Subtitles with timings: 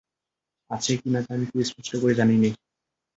[0.71, 2.49] আছে কি না তা আমি খুব স্পষ্ট করে জানি নে।